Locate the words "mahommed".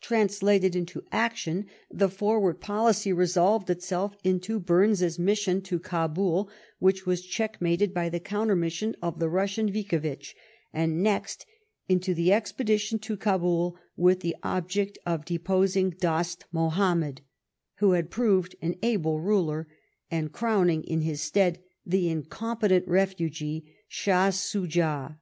16.52-17.20